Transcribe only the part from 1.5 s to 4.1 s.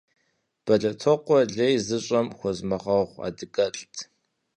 лей зыщӀэм хуэзмыгъэгъу адыгэлӀт.